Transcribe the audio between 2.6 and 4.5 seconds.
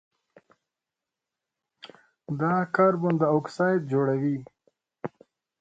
کاربن ډای اکسایډ جوړوي.